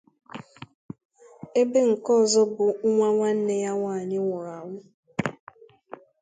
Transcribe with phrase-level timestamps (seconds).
[1.61, 4.77] ebe nke ọzọ bụ nwa nwanne ya nwaanyị nwụrụ anwụ